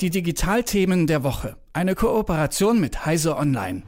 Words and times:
Die 0.00 0.10
Digitalthemen 0.10 1.06
der 1.06 1.24
Woche. 1.24 1.56
Eine 1.72 1.94
Kooperation 1.94 2.78
mit 2.78 3.06
Heise 3.06 3.34
Online. 3.34 3.82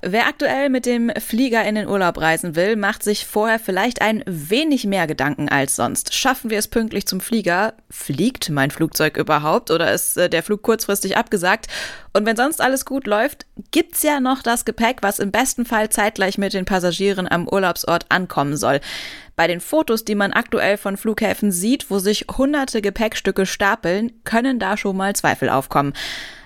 Wer 0.00 0.26
aktuell 0.26 0.70
mit 0.70 0.86
dem 0.86 1.12
Flieger 1.16 1.62
in 1.62 1.74
den 1.74 1.86
Urlaub 1.86 2.18
reisen 2.18 2.56
will, 2.56 2.74
macht 2.74 3.02
sich 3.02 3.26
vorher 3.26 3.58
vielleicht 3.58 4.00
ein 4.00 4.24
wenig 4.26 4.84
mehr 4.84 5.06
Gedanken 5.06 5.50
als 5.50 5.76
sonst. 5.76 6.14
Schaffen 6.14 6.50
wir 6.50 6.58
es 6.58 6.68
pünktlich 6.68 7.06
zum 7.06 7.20
Flieger? 7.20 7.74
Fliegt 7.90 8.48
mein 8.48 8.70
Flugzeug 8.70 9.18
überhaupt 9.18 9.70
oder 9.70 9.92
ist 9.92 10.16
äh, 10.16 10.30
der 10.30 10.42
Flug 10.42 10.62
kurzfristig 10.62 11.18
abgesagt? 11.18 11.68
Und 12.14 12.26
wenn 12.26 12.36
sonst 12.36 12.60
alles 12.60 12.84
gut 12.84 13.06
läuft, 13.06 13.46
gibt's 13.70 14.02
ja 14.02 14.20
noch 14.20 14.42
das 14.42 14.64
Gepäck, 14.64 15.02
was 15.02 15.18
im 15.18 15.30
besten 15.30 15.66
Fall 15.66 15.90
zeitgleich 15.90 16.36
mit 16.36 16.54
den 16.54 16.64
Passagieren 16.64 17.30
am 17.30 17.46
Urlaubsort 17.46 18.06
ankommen 18.08 18.56
soll. 18.56 18.80
Bei 19.36 19.46
den 19.46 19.60
Fotos, 19.60 20.04
die 20.04 20.14
man 20.14 20.32
aktuell 20.32 20.76
von 20.76 20.96
Flughäfen 20.96 21.52
sieht, 21.52 21.90
wo 21.90 21.98
sich 21.98 22.26
hunderte 22.36 22.82
Gepäckstücke 22.82 23.46
stapeln, 23.46 24.12
können 24.24 24.58
da 24.58 24.76
schon 24.76 24.96
mal 24.96 25.14
Zweifel 25.14 25.48
aufkommen. 25.48 25.94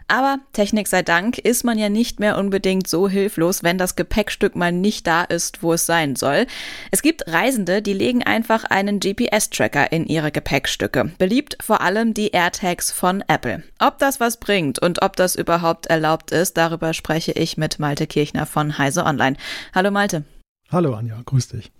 Aber 0.08 0.38
Technik 0.52 0.86
sei 0.86 1.02
Dank 1.02 1.38
ist 1.38 1.64
man 1.64 1.78
ja 1.78 1.88
nicht 1.88 2.20
mehr 2.20 2.38
unbedingt 2.38 2.86
so 2.86 3.08
hilflos, 3.08 3.64
wenn 3.64 3.76
das 3.76 3.96
Gepäckstück 3.96 4.54
mal 4.54 4.70
nicht 4.70 5.04
da 5.06 5.24
ist, 5.24 5.64
wo 5.64 5.72
es 5.72 5.84
sein 5.84 6.14
soll. 6.14 6.46
Es 6.92 7.02
gibt 7.02 7.26
Reisende, 7.26 7.82
die 7.82 7.92
legen 7.92 8.22
einfach 8.22 8.62
einen 8.64 9.00
GPS-Tracker 9.00 9.90
in 9.90 10.06
ihre 10.06 10.30
Gepäckstücke. 10.30 11.10
Beliebt 11.18 11.56
vor 11.60 11.80
allem 11.80 12.14
die 12.14 12.30
AirTags 12.30 12.92
von 12.92 13.24
Apple. 13.26 13.64
Ob 13.80 13.98
das 13.98 14.20
was 14.20 14.36
bringt 14.36 14.78
und 14.78 15.02
ob 15.02 15.16
das 15.16 15.34
überhaupt 15.34 15.86
erlaubt 15.86 16.30
ist, 16.30 16.56
darüber 16.56 16.94
spreche 16.94 17.32
ich 17.32 17.56
mit 17.56 17.80
Malte 17.80 18.06
Kirchner 18.06 18.46
von 18.46 18.78
Heise 18.78 19.04
Online. 19.04 19.36
Hallo 19.74 19.90
Malte. 19.90 20.24
Hallo 20.70 20.94
Anja, 20.94 21.20
grüß 21.24 21.48
dich. 21.48 21.72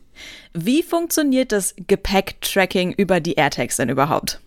Wie 0.53 0.83
funktioniert 0.83 1.53
das 1.53 1.75
Gepäcktracking 1.87 2.93
über 2.93 3.21
die 3.21 3.35
AirTags 3.35 3.77
denn 3.77 3.89
überhaupt? 3.89 4.41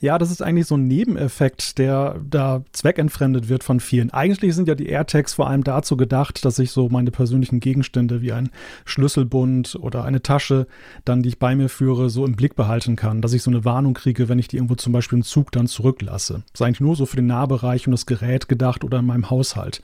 Ja, 0.00 0.18
das 0.18 0.30
ist 0.30 0.42
eigentlich 0.42 0.66
so 0.66 0.76
ein 0.76 0.86
Nebeneffekt, 0.86 1.78
der 1.78 2.20
da 2.28 2.62
zweckentfremdet 2.72 3.48
wird 3.48 3.64
von 3.64 3.80
vielen. 3.80 4.10
Eigentlich 4.10 4.54
sind 4.54 4.68
ja 4.68 4.74
die 4.74 4.88
AirTags 4.88 5.34
vor 5.34 5.48
allem 5.48 5.64
dazu 5.64 5.96
gedacht, 5.96 6.44
dass 6.44 6.58
ich 6.58 6.70
so 6.70 6.88
meine 6.88 7.10
persönlichen 7.10 7.60
Gegenstände 7.60 8.22
wie 8.22 8.32
ein 8.32 8.50
Schlüsselbund 8.84 9.76
oder 9.80 10.04
eine 10.04 10.22
Tasche, 10.22 10.66
dann 11.04 11.22
die 11.22 11.30
ich 11.30 11.38
bei 11.38 11.56
mir 11.56 11.68
führe, 11.68 12.10
so 12.10 12.24
im 12.26 12.36
Blick 12.36 12.56
behalten 12.56 12.96
kann, 12.96 13.20
dass 13.20 13.32
ich 13.32 13.42
so 13.42 13.50
eine 13.50 13.64
Warnung 13.64 13.94
kriege, 13.94 14.28
wenn 14.28 14.38
ich 14.38 14.48
die 14.48 14.56
irgendwo 14.56 14.74
zum 14.74 14.92
Beispiel 14.92 15.18
im 15.18 15.24
Zug 15.24 15.52
dann 15.52 15.66
zurücklasse. 15.66 16.42
Das 16.52 16.60
ist 16.60 16.62
eigentlich 16.62 16.80
nur 16.80 16.96
so 16.96 17.06
für 17.06 17.16
den 17.16 17.26
Nahbereich 17.26 17.86
und 17.86 17.92
das 17.92 18.06
Gerät 18.06 18.48
gedacht 18.48 18.84
oder 18.84 18.98
in 18.98 19.06
meinem 19.06 19.30
Haushalt. 19.30 19.82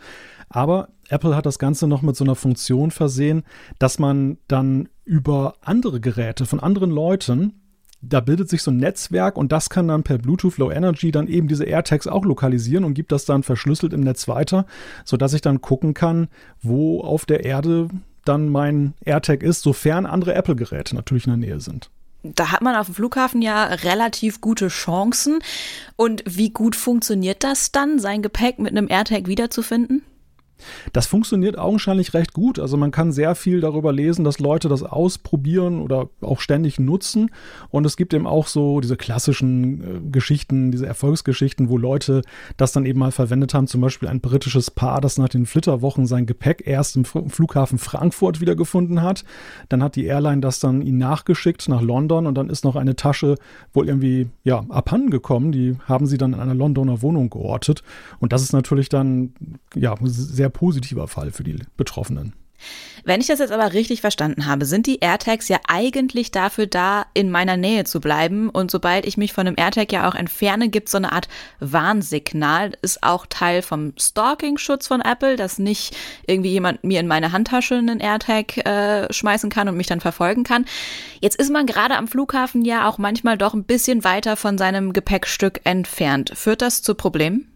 Aber 0.48 0.88
Apple 1.08 1.36
hat 1.36 1.46
das 1.46 1.58
Ganze 1.58 1.86
noch 1.86 2.02
mit 2.02 2.16
so 2.16 2.24
einer 2.24 2.34
Funktion 2.34 2.90
versehen, 2.90 3.44
dass 3.78 3.98
man 3.98 4.38
dann 4.48 4.88
über 5.04 5.54
andere 5.62 6.00
Geräte 6.00 6.44
von 6.44 6.60
anderen 6.60 6.90
Leuten 6.90 7.59
da 8.02 8.20
bildet 8.20 8.48
sich 8.48 8.62
so 8.62 8.70
ein 8.70 8.78
Netzwerk 8.78 9.36
und 9.36 9.52
das 9.52 9.68
kann 9.70 9.88
dann 9.88 10.02
per 10.02 10.18
Bluetooth 10.18 10.58
Low 10.58 10.70
Energy 10.70 11.10
dann 11.10 11.28
eben 11.28 11.48
diese 11.48 11.64
AirTags 11.64 12.06
auch 12.06 12.24
lokalisieren 12.24 12.84
und 12.84 12.94
gibt 12.94 13.12
das 13.12 13.24
dann 13.24 13.42
verschlüsselt 13.42 13.92
im 13.92 14.00
Netz 14.00 14.26
weiter, 14.28 14.66
sodass 15.04 15.34
ich 15.34 15.42
dann 15.42 15.60
gucken 15.60 15.94
kann, 15.94 16.28
wo 16.62 17.00
auf 17.00 17.26
der 17.26 17.44
Erde 17.44 17.88
dann 18.24 18.48
mein 18.48 18.94
AirTag 19.04 19.42
ist, 19.42 19.62
sofern 19.62 20.06
andere 20.06 20.34
Apple-Geräte 20.34 20.94
natürlich 20.94 21.26
in 21.26 21.40
der 21.40 21.48
Nähe 21.48 21.60
sind. 21.60 21.90
Da 22.22 22.52
hat 22.52 22.60
man 22.60 22.76
auf 22.76 22.86
dem 22.86 22.94
Flughafen 22.94 23.40
ja 23.40 23.64
relativ 23.64 24.42
gute 24.42 24.68
Chancen. 24.68 25.38
Und 25.96 26.22
wie 26.26 26.50
gut 26.50 26.76
funktioniert 26.76 27.42
das 27.42 27.72
dann, 27.72 27.98
sein 27.98 28.20
Gepäck 28.20 28.58
mit 28.58 28.72
einem 28.72 28.88
AirTag 28.90 29.26
wiederzufinden? 29.26 30.02
Das 30.92 31.06
funktioniert 31.06 31.58
augenscheinlich 31.58 32.14
recht 32.14 32.32
gut. 32.32 32.58
Also 32.58 32.76
man 32.76 32.90
kann 32.90 33.12
sehr 33.12 33.34
viel 33.34 33.60
darüber 33.60 33.92
lesen, 33.92 34.24
dass 34.24 34.38
Leute 34.38 34.68
das 34.68 34.82
ausprobieren 34.82 35.80
oder 35.80 36.08
auch 36.20 36.40
ständig 36.40 36.78
nutzen. 36.78 37.30
Und 37.70 37.84
es 37.86 37.96
gibt 37.96 38.14
eben 38.14 38.26
auch 38.26 38.46
so 38.46 38.80
diese 38.80 38.96
klassischen 38.96 39.80
äh, 39.80 40.10
Geschichten, 40.10 40.70
diese 40.70 40.86
Erfolgsgeschichten, 40.86 41.68
wo 41.68 41.78
Leute 41.78 42.22
das 42.56 42.72
dann 42.72 42.86
eben 42.86 42.98
mal 42.98 43.12
verwendet 43.12 43.54
haben. 43.54 43.66
Zum 43.66 43.80
Beispiel 43.80 44.08
ein 44.08 44.20
britisches 44.20 44.70
Paar, 44.70 45.00
das 45.00 45.18
nach 45.18 45.28
den 45.28 45.46
Flitterwochen 45.46 46.06
sein 46.06 46.26
Gepäck 46.26 46.66
erst 46.66 46.96
im 46.96 47.04
Flughafen 47.04 47.78
Frankfurt 47.78 48.40
wiedergefunden 48.40 49.02
hat. 49.02 49.24
Dann 49.68 49.82
hat 49.82 49.96
die 49.96 50.04
Airline 50.04 50.40
das 50.40 50.60
dann 50.60 50.82
ihnen 50.82 50.98
nachgeschickt 50.98 51.68
nach 51.68 51.82
London 51.82 52.26
und 52.26 52.34
dann 52.36 52.50
ist 52.50 52.64
noch 52.64 52.76
eine 52.76 52.96
Tasche 52.96 53.36
wohl 53.72 53.88
irgendwie 53.88 54.28
ja 54.44 54.64
abhanden 54.68 55.10
gekommen. 55.10 55.52
Die 55.52 55.76
haben 55.86 56.06
sie 56.06 56.18
dann 56.18 56.32
in 56.32 56.40
einer 56.40 56.54
Londoner 56.54 57.02
Wohnung 57.02 57.30
geortet. 57.30 57.82
Und 58.18 58.32
das 58.32 58.42
ist 58.42 58.52
natürlich 58.52 58.88
dann 58.88 59.32
ja 59.74 59.94
sehr 60.02 60.49
positiver 60.50 61.08
Fall 61.08 61.32
für 61.32 61.44
die 61.44 61.56
Betroffenen. 61.76 62.34
Wenn 63.04 63.20
ich 63.20 63.28
das 63.28 63.38
jetzt 63.38 63.52
aber 63.52 63.72
richtig 63.72 64.02
verstanden 64.02 64.46
habe, 64.46 64.66
sind 64.66 64.86
die 64.86 65.00
AirTags 65.00 65.48
ja 65.48 65.58
eigentlich 65.66 66.30
dafür 66.30 66.66
da, 66.66 67.06
in 67.14 67.30
meiner 67.30 67.56
Nähe 67.56 67.84
zu 67.84 68.00
bleiben. 68.00 68.50
Und 68.50 68.70
sobald 68.70 69.06
ich 69.06 69.16
mich 69.16 69.32
von 69.32 69.46
einem 69.46 69.56
AirTag 69.58 69.90
ja 69.90 70.08
auch 70.08 70.14
entferne, 70.14 70.68
gibt 70.68 70.88
es 70.88 70.92
so 70.92 70.98
eine 70.98 71.12
Art 71.12 71.28
Warnsignal. 71.60 72.72
Ist 72.82 73.02
auch 73.02 73.26
Teil 73.26 73.62
vom 73.62 73.94
Stalking-Schutz 73.98 74.86
von 74.86 75.00
Apple, 75.00 75.36
dass 75.36 75.58
nicht 75.58 75.96
irgendwie 76.26 76.50
jemand 76.50 76.84
mir 76.84 77.00
in 77.00 77.06
meine 77.06 77.32
Handtasche 77.32 77.76
einen 77.76 78.00
AirTag 78.00 78.58
äh, 78.58 79.12
schmeißen 79.12 79.48
kann 79.48 79.68
und 79.68 79.76
mich 79.76 79.86
dann 79.86 80.00
verfolgen 80.00 80.44
kann. 80.44 80.66
Jetzt 81.20 81.36
ist 81.36 81.50
man 81.50 81.66
gerade 81.66 81.96
am 81.96 82.08
Flughafen 82.08 82.64
ja 82.64 82.88
auch 82.88 82.98
manchmal 82.98 83.38
doch 83.38 83.54
ein 83.54 83.64
bisschen 83.64 84.04
weiter 84.04 84.36
von 84.36 84.58
seinem 84.58 84.92
Gepäckstück 84.92 85.60
entfernt. 85.64 86.32
Führt 86.34 86.60
das 86.60 86.82
zu 86.82 86.94
Problemen? 86.94 87.50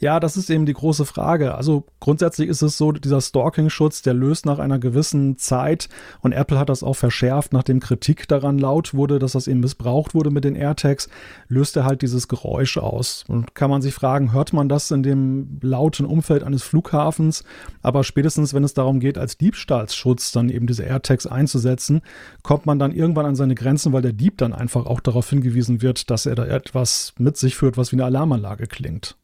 Ja, 0.00 0.20
das 0.20 0.36
ist 0.36 0.50
eben 0.50 0.66
die 0.66 0.74
große 0.74 1.04
Frage. 1.04 1.54
Also 1.54 1.84
grundsätzlich 2.00 2.48
ist 2.48 2.62
es 2.62 2.78
so, 2.78 2.92
dieser 2.92 3.20
Stalking-Schutz, 3.20 4.02
der 4.02 4.14
löst 4.14 4.46
nach 4.46 4.58
einer 4.58 4.78
gewissen 4.78 5.38
Zeit 5.38 5.88
und 6.20 6.32
Apple 6.32 6.58
hat 6.58 6.68
das 6.68 6.82
auch 6.82 6.94
verschärft, 6.94 7.52
nachdem 7.52 7.80
Kritik 7.80 8.28
daran 8.28 8.58
laut 8.58 8.94
wurde, 8.94 9.18
dass 9.18 9.32
das 9.32 9.48
eben 9.48 9.60
missbraucht 9.60 10.14
wurde 10.14 10.30
mit 10.30 10.44
den 10.44 10.56
AirTags, 10.56 11.08
löst 11.48 11.76
er 11.76 11.84
halt 11.84 12.02
dieses 12.02 12.28
Geräusch 12.28 12.78
aus. 12.78 13.24
Und 13.28 13.54
kann 13.54 13.70
man 13.70 13.82
sich 13.82 13.94
fragen, 13.94 14.32
hört 14.32 14.52
man 14.52 14.68
das 14.68 14.90
in 14.90 15.02
dem 15.02 15.58
lauten 15.62 16.06
Umfeld 16.06 16.42
eines 16.42 16.62
Flughafens? 16.62 17.44
Aber 17.82 18.04
spätestens, 18.04 18.54
wenn 18.54 18.64
es 18.64 18.74
darum 18.74 19.00
geht, 19.00 19.18
als 19.18 19.38
Diebstahlsschutz 19.38 20.32
dann 20.32 20.48
eben 20.48 20.66
diese 20.66 20.84
AirTags 20.84 21.26
einzusetzen, 21.26 22.02
kommt 22.42 22.66
man 22.66 22.78
dann 22.78 22.92
irgendwann 22.92 23.26
an 23.26 23.36
seine 23.36 23.54
Grenzen, 23.54 23.92
weil 23.92 24.02
der 24.02 24.12
Dieb 24.12 24.38
dann 24.38 24.52
einfach 24.52 24.86
auch 24.86 25.00
darauf 25.00 25.28
hingewiesen 25.28 25.82
wird, 25.82 26.10
dass 26.10 26.26
er 26.26 26.34
da 26.34 26.46
etwas 26.46 27.14
mit 27.18 27.36
sich 27.36 27.56
führt, 27.56 27.76
was 27.76 27.92
wie 27.92 27.96
eine 27.96 28.04
Alarmanlage 28.04 28.66
klingt. 28.66 29.16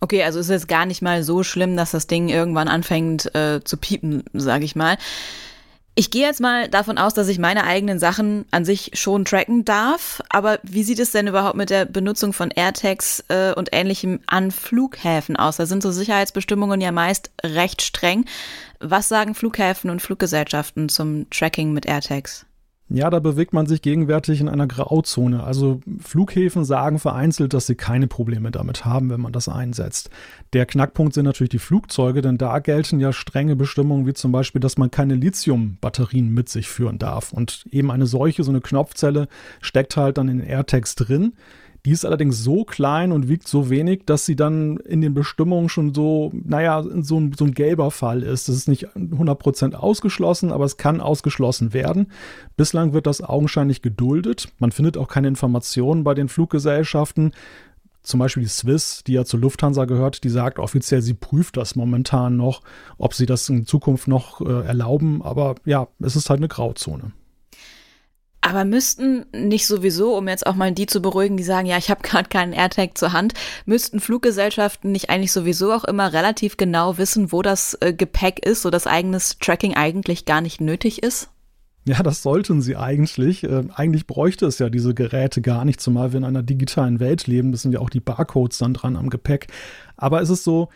Okay, 0.00 0.22
also 0.22 0.38
ist 0.38 0.50
jetzt 0.50 0.68
gar 0.68 0.86
nicht 0.86 1.02
mal 1.02 1.22
so 1.22 1.42
schlimm, 1.42 1.76
dass 1.76 1.90
das 1.90 2.06
Ding 2.06 2.28
irgendwann 2.28 2.68
anfängt 2.68 3.34
äh, 3.34 3.62
zu 3.64 3.76
piepen, 3.76 4.24
sage 4.32 4.64
ich 4.64 4.76
mal. 4.76 4.96
Ich 5.98 6.12
gehe 6.12 6.24
jetzt 6.24 6.40
mal 6.40 6.68
davon 6.68 6.96
aus, 6.96 7.12
dass 7.12 7.26
ich 7.26 7.40
meine 7.40 7.64
eigenen 7.64 7.98
Sachen 7.98 8.44
an 8.52 8.64
sich 8.64 8.92
schon 8.94 9.24
tracken 9.24 9.64
darf, 9.64 10.22
aber 10.28 10.60
wie 10.62 10.84
sieht 10.84 11.00
es 11.00 11.10
denn 11.10 11.26
überhaupt 11.26 11.56
mit 11.56 11.70
der 11.70 11.86
Benutzung 11.86 12.32
von 12.32 12.52
AirTags 12.52 13.24
äh, 13.26 13.52
und 13.54 13.70
ähnlichem 13.72 14.20
an 14.28 14.52
Flughäfen 14.52 15.34
aus? 15.34 15.56
Da 15.56 15.66
sind 15.66 15.82
so 15.82 15.90
Sicherheitsbestimmungen 15.90 16.80
ja 16.80 16.92
meist 16.92 17.32
recht 17.42 17.82
streng. 17.82 18.26
Was 18.78 19.08
sagen 19.08 19.34
Flughäfen 19.34 19.90
und 19.90 20.00
Fluggesellschaften 20.00 20.88
zum 20.88 21.28
Tracking 21.30 21.72
mit 21.72 21.84
AirTags? 21.84 22.46
Ja, 22.90 23.10
da 23.10 23.18
bewegt 23.18 23.52
man 23.52 23.66
sich 23.66 23.82
gegenwärtig 23.82 24.40
in 24.40 24.48
einer 24.48 24.66
Grauzone. 24.66 25.44
Also 25.44 25.80
Flughäfen 26.00 26.64
sagen 26.64 26.98
vereinzelt, 26.98 27.52
dass 27.52 27.66
sie 27.66 27.74
keine 27.74 28.06
Probleme 28.06 28.50
damit 28.50 28.86
haben, 28.86 29.10
wenn 29.10 29.20
man 29.20 29.32
das 29.32 29.46
einsetzt. 29.46 30.08
Der 30.54 30.64
Knackpunkt 30.64 31.12
sind 31.12 31.26
natürlich 31.26 31.50
die 31.50 31.58
Flugzeuge, 31.58 32.22
denn 32.22 32.38
da 32.38 32.60
gelten 32.60 32.98
ja 32.98 33.12
strenge 33.12 33.56
Bestimmungen, 33.56 34.06
wie 34.06 34.14
zum 34.14 34.32
Beispiel, 34.32 34.62
dass 34.62 34.78
man 34.78 34.90
keine 34.90 35.16
Lithium-Batterien 35.16 36.32
mit 36.32 36.48
sich 36.48 36.68
führen 36.68 36.98
darf. 36.98 37.34
Und 37.34 37.66
eben 37.70 37.90
eine 37.90 38.06
solche, 38.06 38.42
so 38.42 38.50
eine 38.50 38.62
Knopfzelle, 38.62 39.28
steckt 39.60 39.98
halt 39.98 40.16
dann 40.16 40.28
in 40.28 40.38
den 40.38 40.48
AirTags 40.48 40.94
drin. 40.94 41.34
Die 41.86 41.92
ist 41.92 42.04
allerdings 42.04 42.42
so 42.42 42.64
klein 42.64 43.12
und 43.12 43.28
wiegt 43.28 43.46
so 43.46 43.70
wenig, 43.70 44.02
dass 44.04 44.26
sie 44.26 44.36
dann 44.36 44.78
in 44.78 45.00
den 45.00 45.14
Bestimmungen 45.14 45.68
schon 45.68 45.94
so, 45.94 46.32
naja, 46.32 46.82
so 46.82 47.18
ein, 47.18 47.32
so 47.32 47.44
ein 47.44 47.54
gelber 47.54 47.90
Fall 47.90 48.22
ist. 48.22 48.48
Das 48.48 48.56
ist 48.56 48.68
nicht 48.68 48.88
100% 48.96 49.74
ausgeschlossen, 49.74 50.52
aber 50.52 50.64
es 50.64 50.76
kann 50.76 51.00
ausgeschlossen 51.00 51.72
werden. 51.72 52.10
Bislang 52.56 52.92
wird 52.92 53.06
das 53.06 53.22
augenscheinlich 53.22 53.80
geduldet. 53.80 54.48
Man 54.58 54.72
findet 54.72 54.96
auch 54.96 55.08
keine 55.08 55.28
Informationen 55.28 56.04
bei 56.04 56.14
den 56.14 56.28
Fluggesellschaften. 56.28 57.32
Zum 58.02 58.20
Beispiel 58.20 58.42
die 58.42 58.48
Swiss, 58.48 59.04
die 59.06 59.12
ja 59.12 59.24
zur 59.24 59.40
Lufthansa 59.40 59.84
gehört, 59.84 60.24
die 60.24 60.30
sagt 60.30 60.58
offiziell, 60.58 61.02
sie 61.02 61.14
prüft 61.14 61.56
das 61.56 61.76
momentan 61.76 62.36
noch, 62.36 62.62
ob 62.96 63.12
sie 63.12 63.26
das 63.26 63.48
in 63.48 63.66
Zukunft 63.66 64.08
noch 64.08 64.40
äh, 64.40 64.66
erlauben. 64.66 65.22
Aber 65.22 65.56
ja, 65.64 65.88
es 66.00 66.16
ist 66.16 66.30
halt 66.30 66.40
eine 66.40 66.48
Grauzone. 66.48 67.12
Aber 68.48 68.64
müssten 68.64 69.26
nicht 69.34 69.66
sowieso, 69.66 70.16
um 70.16 70.26
jetzt 70.26 70.46
auch 70.46 70.54
mal 70.54 70.72
die 70.72 70.86
zu 70.86 71.02
beruhigen, 71.02 71.36
die 71.36 71.42
sagen, 71.42 71.66
ja, 71.66 71.76
ich 71.76 71.90
habe 71.90 72.00
gerade 72.02 72.30
keinen 72.30 72.54
AirTag 72.54 72.96
zur 72.96 73.12
Hand, 73.12 73.34
müssten 73.66 74.00
Fluggesellschaften 74.00 74.90
nicht 74.90 75.10
eigentlich 75.10 75.32
sowieso 75.32 75.70
auch 75.70 75.84
immer 75.84 76.14
relativ 76.14 76.56
genau 76.56 76.96
wissen, 76.96 77.30
wo 77.30 77.42
das 77.42 77.76
äh, 77.82 77.92
Gepäck 77.92 78.46
ist, 78.46 78.62
so 78.62 78.70
dass 78.70 78.86
eigenes 78.86 79.38
Tracking 79.38 79.74
eigentlich 79.74 80.24
gar 80.24 80.40
nicht 80.40 80.62
nötig 80.62 81.02
ist? 81.02 81.28
Ja, 81.84 82.02
das 82.02 82.22
sollten 82.22 82.62
sie 82.62 82.74
eigentlich. 82.74 83.44
Äh, 83.44 83.64
eigentlich 83.74 84.06
bräuchte 84.06 84.46
es 84.46 84.58
ja 84.58 84.70
diese 84.70 84.94
Geräte 84.94 85.42
gar 85.42 85.66
nicht, 85.66 85.82
zumal 85.82 86.12
wir 86.12 86.18
in 86.18 86.24
einer 86.24 86.42
digitalen 86.42 87.00
Welt 87.00 87.26
leben. 87.26 87.52
Das 87.52 87.60
sind 87.60 87.72
ja 87.72 87.80
auch 87.80 87.90
die 87.90 88.00
Barcodes 88.00 88.56
dann 88.56 88.72
dran 88.72 88.96
am 88.96 89.10
Gepäck. 89.10 89.48
Aber 89.98 90.22
es 90.22 90.30
ist 90.30 90.44
so, 90.44 90.70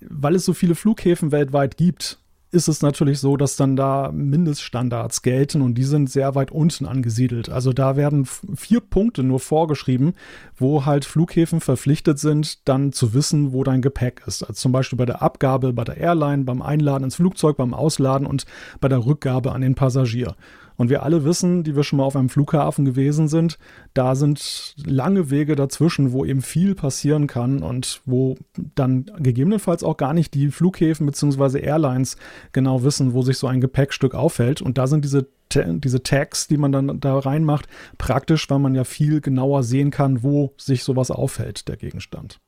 weil 0.00 0.34
es 0.34 0.46
so 0.46 0.54
viele 0.54 0.74
Flughäfen 0.74 1.30
weltweit 1.30 1.76
gibt, 1.76 2.20
ist 2.50 2.68
es 2.68 2.82
natürlich 2.82 3.18
so, 3.20 3.36
dass 3.36 3.56
dann 3.56 3.76
da 3.76 4.10
Mindeststandards 4.12 5.22
gelten 5.22 5.60
und 5.60 5.74
die 5.74 5.84
sind 5.84 6.10
sehr 6.10 6.34
weit 6.34 6.50
unten 6.50 6.86
angesiedelt. 6.86 7.50
Also 7.50 7.72
da 7.72 7.96
werden 7.96 8.26
vier 8.54 8.80
Punkte 8.80 9.22
nur 9.22 9.38
vorgeschrieben, 9.38 10.14
wo 10.56 10.86
halt 10.86 11.04
Flughäfen 11.04 11.60
verpflichtet 11.60 12.18
sind, 12.18 12.66
dann 12.66 12.92
zu 12.92 13.12
wissen, 13.12 13.52
wo 13.52 13.64
dein 13.64 13.82
Gepäck 13.82 14.22
ist. 14.26 14.42
Also 14.42 14.54
zum 14.54 14.72
Beispiel 14.72 14.96
bei 14.96 15.06
der 15.06 15.20
Abgabe 15.20 15.72
bei 15.72 15.84
der 15.84 15.98
Airline, 15.98 16.44
beim 16.44 16.62
Einladen 16.62 17.04
ins 17.04 17.16
Flugzeug, 17.16 17.56
beim 17.56 17.74
Ausladen 17.74 18.26
und 18.26 18.46
bei 18.80 18.88
der 18.88 19.04
Rückgabe 19.04 19.52
an 19.52 19.60
den 19.60 19.74
Passagier. 19.74 20.34
Und 20.78 20.90
wir 20.90 21.02
alle 21.02 21.24
wissen, 21.24 21.64
die 21.64 21.76
wir 21.76 21.82
schon 21.82 21.98
mal 21.98 22.04
auf 22.04 22.16
einem 22.16 22.28
Flughafen 22.28 22.84
gewesen 22.84 23.26
sind, 23.28 23.58
da 23.94 24.14
sind 24.14 24.74
lange 24.86 25.28
Wege 25.28 25.56
dazwischen, 25.56 26.12
wo 26.12 26.24
eben 26.24 26.40
viel 26.40 26.76
passieren 26.76 27.26
kann 27.26 27.62
und 27.62 28.00
wo 28.06 28.36
dann 28.76 29.10
gegebenenfalls 29.18 29.82
auch 29.82 29.96
gar 29.96 30.14
nicht 30.14 30.34
die 30.34 30.50
Flughäfen 30.50 31.04
bzw. 31.04 31.58
Airlines 31.60 32.16
genau 32.52 32.84
wissen, 32.84 33.12
wo 33.12 33.22
sich 33.22 33.38
so 33.38 33.48
ein 33.48 33.60
Gepäckstück 33.60 34.14
aufhält. 34.14 34.62
Und 34.62 34.78
da 34.78 34.86
sind 34.86 35.04
diese 35.04 35.26
diese 35.50 36.02
Tags, 36.02 36.46
die 36.46 36.58
man 36.58 36.72
dann 36.72 37.00
da 37.00 37.18
reinmacht, 37.18 37.68
praktisch, 37.96 38.50
weil 38.50 38.58
man 38.58 38.74
ja 38.74 38.84
viel 38.84 39.22
genauer 39.22 39.62
sehen 39.62 39.90
kann, 39.90 40.22
wo 40.22 40.52
sich 40.58 40.84
sowas 40.84 41.10
aufhält, 41.10 41.68
der 41.68 41.78
Gegenstand. 41.78 42.38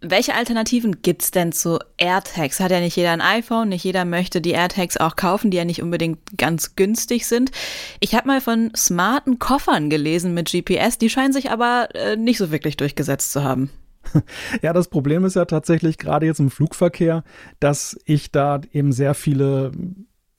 Welche 0.00 0.34
Alternativen 0.34 1.02
gibt 1.02 1.22
es 1.22 1.30
denn 1.30 1.52
zu 1.52 1.78
AirTags? 1.98 2.60
Hat 2.60 2.70
ja 2.70 2.80
nicht 2.80 2.96
jeder 2.96 3.12
ein 3.12 3.20
iPhone, 3.20 3.68
nicht 3.68 3.84
jeder 3.84 4.04
möchte 4.04 4.40
die 4.40 4.52
AirTags 4.52 4.96
auch 4.96 5.16
kaufen, 5.16 5.50
die 5.50 5.58
ja 5.58 5.64
nicht 5.64 5.82
unbedingt 5.82 6.18
ganz 6.36 6.76
günstig 6.76 7.26
sind. 7.26 7.50
Ich 8.00 8.14
habe 8.14 8.28
mal 8.28 8.40
von 8.40 8.72
smarten 8.74 9.38
Koffern 9.38 9.90
gelesen 9.90 10.32
mit 10.34 10.50
GPS, 10.50 10.98
die 10.98 11.10
scheinen 11.10 11.32
sich 11.32 11.50
aber 11.50 11.88
äh, 11.94 12.16
nicht 12.16 12.38
so 12.38 12.50
wirklich 12.50 12.76
durchgesetzt 12.76 13.32
zu 13.32 13.44
haben. 13.44 13.70
Ja, 14.62 14.72
das 14.72 14.88
Problem 14.88 15.24
ist 15.24 15.36
ja 15.36 15.44
tatsächlich 15.44 15.98
gerade 15.98 16.26
jetzt 16.26 16.40
im 16.40 16.50
Flugverkehr, 16.50 17.22
dass 17.60 17.98
ich 18.04 18.32
da 18.32 18.60
eben 18.72 18.92
sehr 18.92 19.14
viele 19.14 19.72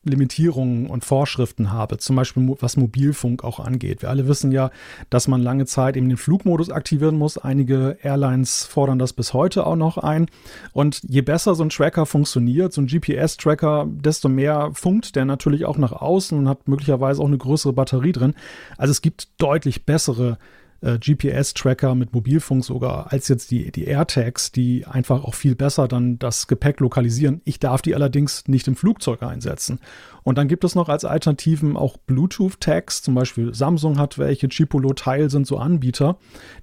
Limitierungen 0.03 0.88
und 0.88 1.06
Vorschriften 1.06 1.71
habe, 1.71 2.00
zum 2.00 2.15
Beispiel 2.15 2.56
was 2.59 2.75
Mobilfunk 2.75 3.44
auch 3.44 3.59
angeht. 3.59 4.01
Wir 4.01 4.09
alle 4.09 4.27
wissen 4.27 4.51
ja, 4.51 4.71
dass 5.12 5.27
man 5.27 5.44
lange 5.44 5.68
Zeit 5.68 5.95
eben 5.95 6.09
den 6.09 6.18
Flugmodus 6.18 6.71
aktivieren 6.71 7.18
muss. 7.18 7.38
Einige 7.38 7.98
Airlines 8.01 8.65
fordern 8.65 8.98
das 8.98 9.13
bis 9.13 9.33
heute 9.33 9.68
auch 9.68 9.75
noch 9.75 10.00
ein. 10.00 10.25
Und 10.74 11.01
je 11.07 11.21
besser 11.21 11.53
so 11.53 11.63
ein 11.63 11.69
Tracker 11.69 12.07
funktioniert, 12.07 12.74
so 12.74 12.81
ein 12.81 12.88
GPS-Tracker, 12.88 13.88
desto 13.89 14.27
mehr 14.27 14.71
funkt 14.74 15.15
der 15.15 15.25
natürlich 15.25 15.65
auch 15.65 15.77
nach 15.77 15.92
außen 15.92 16.36
und 16.38 16.50
hat 16.50 16.68
möglicherweise 16.68 17.21
auch 17.21 17.27
eine 17.27 17.38
größere 17.38 17.74
Batterie 17.74 18.12
drin. 18.12 18.33
Also 18.77 18.92
es 18.92 19.01
gibt 19.01 19.30
deutlich 19.38 19.86
bessere 19.86 20.39
GPS-Tracker 20.81 21.94
mit 21.94 22.13
Mobilfunk 22.13 22.66
sogar 22.66 23.12
als 23.12 23.28
jetzt 23.28 23.51
die, 23.51 23.72
die 23.72 23.86
AirTags, 23.86 24.51
die 24.51 24.86
einfach 24.88 25.24
auch 25.24 25.36
viel 25.36 25.56
besser 25.56 25.88
dann 25.88 26.18
das 26.18 26.48
Gepäck 26.48 26.80
lokalisieren. 26.80 27.42
Ich 27.45 27.60
darf 27.60 27.83
die 27.83 27.94
allerdings 27.94 28.48
nicht 28.48 28.68
im 28.68 28.75
Flugzeug 28.75 29.22
einsetzen. 29.22 29.80
Und 30.24 30.38
dann 30.38 30.48
gibt 30.48 30.63
es 30.63 30.74
noch 30.74 30.89
als 30.89 31.06
Alternativen 31.06 31.78
auch 31.78 31.98
Bluetooth-Tags, 31.98 33.04
zum 33.04 33.16
Beispiel 33.16 33.54
Samsung 33.54 34.00
hat 34.00 34.18
welche, 34.18 34.50
Chipolo, 34.50 34.94
Teil 34.94 35.30
sind 35.30 35.45
so 35.45 35.57
Anbieter. 35.57 36.18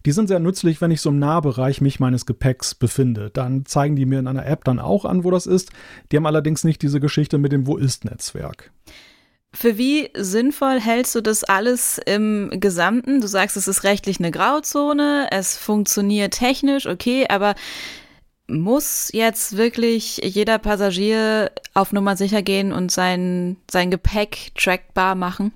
Die 0.05 0.13
sind 0.13 0.29
sehr 0.29 0.41
nützlich, 0.41 0.81
wenn 0.81 0.91
ich 0.91 1.01
so 1.01 1.11
im 1.11 1.19
Nahbereich 1.19 1.81
mich 1.81 2.01
meines 2.01 2.27
Gepäcks 2.27 2.75
befinde. 2.75 3.31
Dann 3.31 3.67
zeigen 3.67 3.95
die 3.97 4.07
mir 4.07 4.19
in 4.19 4.27
einer 4.27 4.47
App 4.47 4.65
dann 4.65 4.81
auch 4.81 5.05
an, 5.05 5.23
wo 5.25 5.31
das 5.31 5.47
ist. 5.47 5.71
Die 6.11 6.17
haben 6.17 6.27
allerdings 6.27 6.65
nicht 6.65 6.83
diese 6.83 7.01
Geschichte 7.01 7.39
mit 7.39 7.53
dem 7.53 7.67
Wo 7.67 7.77
ist-Netzwerk. 7.77 8.73
Für 9.55 9.79
wie 9.79 10.11
sinnvoll 10.15 10.79
hältst 10.79 11.15
du 11.15 11.23
das 11.23 11.43
alles 11.43 11.99
im 12.05 12.51
Gesamten? 12.53 13.21
Du 13.21 13.27
sagst, 13.27 13.57
es 13.57 13.67
ist 13.67 13.83
rechtlich 13.83 14.19
eine 14.19 14.31
Grauzone, 14.31 15.29
es 15.31 15.57
funktioniert 15.57 16.35
technisch, 16.35 16.87
okay, 16.87 17.27
aber 17.29 17.55
muss 18.47 19.11
jetzt 19.13 19.57
wirklich 19.57 20.19
jeder 20.23 20.59
Passagier 20.59 21.51
auf 21.75 21.93
Nummer 21.93 22.17
sicher 22.17 22.43
gehen 22.43 22.73
und 22.73 22.91
sein, 22.91 23.57
sein 23.71 23.91
Gepäck 23.91 24.53
trackbar 24.55 25.15
machen? 25.15 25.53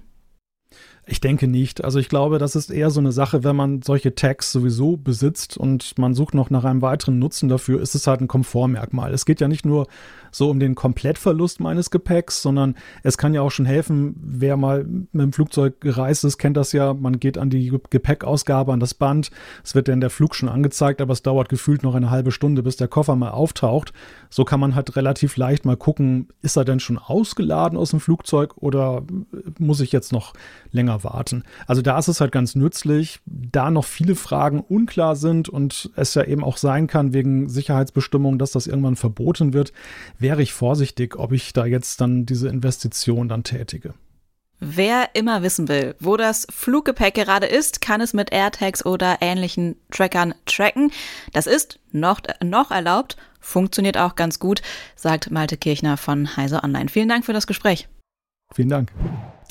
Ich 1.04 1.20
denke 1.20 1.48
nicht. 1.48 1.82
Also 1.82 1.98
ich 1.98 2.08
glaube, 2.08 2.38
das 2.38 2.54
ist 2.54 2.70
eher 2.70 2.90
so 2.90 3.00
eine 3.00 3.10
Sache, 3.10 3.42
wenn 3.42 3.56
man 3.56 3.82
solche 3.82 4.14
Tags 4.14 4.52
sowieso 4.52 4.96
besitzt 4.96 5.56
und 5.56 5.98
man 5.98 6.14
sucht 6.14 6.32
noch 6.32 6.48
nach 6.48 6.62
einem 6.62 6.80
weiteren 6.80 7.18
Nutzen 7.18 7.48
dafür, 7.48 7.80
ist 7.80 7.96
es 7.96 8.06
halt 8.06 8.20
ein 8.20 8.28
Komfortmerkmal. 8.28 9.12
Es 9.12 9.24
geht 9.24 9.40
ja 9.40 9.48
nicht 9.48 9.66
nur 9.66 9.88
so 10.30 10.48
um 10.48 10.60
den 10.60 10.74
Komplettverlust 10.74 11.60
meines 11.60 11.90
Gepäcks, 11.90 12.40
sondern 12.40 12.76
es 13.02 13.18
kann 13.18 13.34
ja 13.34 13.42
auch 13.42 13.50
schon 13.50 13.66
helfen, 13.66 14.14
wer 14.22 14.56
mal 14.56 14.84
mit 14.84 15.22
dem 15.22 15.32
Flugzeug 15.32 15.80
gereist 15.80 16.24
ist, 16.24 16.38
kennt 16.38 16.56
das 16.56 16.72
ja, 16.72 16.94
man 16.94 17.20
geht 17.20 17.36
an 17.36 17.50
die 17.50 17.72
Gepäckausgabe, 17.90 18.72
an 18.72 18.80
das 18.80 18.94
Band, 18.94 19.30
es 19.62 19.74
wird 19.74 19.88
dann 19.88 20.00
der 20.00 20.08
Flug 20.08 20.34
schon 20.34 20.48
angezeigt, 20.48 21.00
aber 21.00 21.12
es 21.12 21.22
dauert 21.22 21.48
gefühlt 21.48 21.82
noch 21.82 21.94
eine 21.94 22.10
halbe 22.10 22.32
Stunde, 22.32 22.62
bis 22.62 22.76
der 22.76 22.88
Koffer 22.88 23.14
mal 23.14 23.30
auftaucht. 23.30 23.92
So 24.30 24.44
kann 24.44 24.60
man 24.60 24.74
halt 24.74 24.96
relativ 24.96 25.36
leicht 25.36 25.66
mal 25.66 25.76
gucken, 25.76 26.28
ist 26.40 26.56
er 26.56 26.64
denn 26.64 26.80
schon 26.80 26.96
ausgeladen 26.96 27.76
aus 27.76 27.90
dem 27.90 28.00
Flugzeug 28.00 28.54
oder 28.56 29.02
muss 29.58 29.80
ich 29.80 29.92
jetzt 29.92 30.12
noch 30.12 30.32
länger 30.92 31.04
warten? 31.04 31.44
Also 31.66 31.82
da 31.82 31.98
ist 31.98 32.08
es 32.08 32.20
halt 32.20 32.32
ganz 32.32 32.54
nützlich, 32.54 33.20
da 33.26 33.70
noch 33.70 33.84
viele 33.84 34.14
Fragen 34.14 34.60
unklar 34.60 35.16
sind 35.16 35.48
und 35.48 35.90
es 35.96 36.14
ja 36.14 36.24
eben 36.24 36.44
auch 36.44 36.56
sein 36.56 36.86
kann 36.86 37.12
wegen 37.12 37.48
Sicherheitsbestimmungen, 37.48 38.38
dass 38.38 38.52
das 38.52 38.66
irgendwann 38.66 38.96
verboten 38.96 39.52
wird, 39.52 39.72
wäre 40.18 40.42
ich 40.42 40.52
vorsichtig, 40.52 41.16
ob 41.16 41.32
ich 41.32 41.52
da 41.52 41.64
jetzt 41.64 42.00
dann 42.00 42.26
diese 42.26 42.48
Investition 42.48 43.28
dann 43.28 43.44
tätige. 43.44 43.94
Wer 44.64 45.10
immer 45.14 45.42
wissen 45.42 45.68
will, 45.68 45.96
wo 45.98 46.16
das 46.16 46.46
Fluggepäck 46.48 47.14
gerade 47.14 47.46
ist, 47.46 47.80
kann 47.80 48.00
es 48.00 48.14
mit 48.14 48.30
AirTags 48.30 48.86
oder 48.86 49.16
ähnlichen 49.20 49.74
Trackern 49.90 50.34
tracken. 50.46 50.92
Das 51.32 51.48
ist 51.48 51.80
noch, 51.90 52.20
noch 52.40 52.70
erlaubt, 52.70 53.16
funktioniert 53.40 53.98
auch 53.98 54.14
ganz 54.14 54.38
gut, 54.38 54.62
sagt 54.94 55.32
Malte 55.32 55.56
Kirchner 55.56 55.96
von 55.96 56.36
Heise 56.36 56.62
Online. 56.62 56.88
Vielen 56.88 57.08
Dank 57.08 57.24
für 57.24 57.32
das 57.32 57.48
Gespräch. 57.48 57.88
Vielen 58.54 58.68
Dank. 58.68 58.92